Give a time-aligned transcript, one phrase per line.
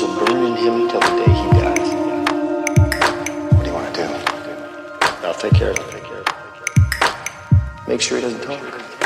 [0.00, 1.92] Will burn in him till the day he dies.
[3.52, 4.08] What do you want to do?
[5.22, 5.92] I'll take care of it.
[7.86, 9.01] Make sure he doesn't talk.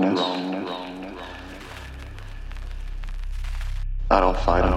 [0.00, 0.20] wrongness.
[4.10, 4.72] I don't fight him.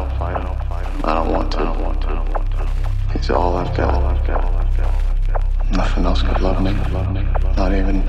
[1.03, 3.13] I don't want to.
[3.13, 4.01] He's all I've got.
[5.71, 6.73] Nothing else could love me.
[7.55, 8.01] Not even.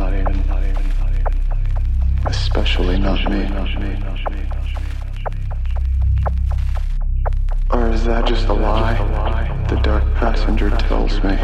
[2.26, 3.48] Especially not me.
[7.70, 8.96] Or is that just a lie
[9.68, 11.38] the dark passenger tells me?